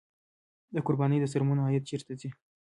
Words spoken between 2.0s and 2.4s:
ځي؟